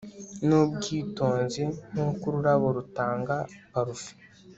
[0.47, 3.35] Nubwitonzi nkuko ururabo rutanga
[3.71, 4.11] parufe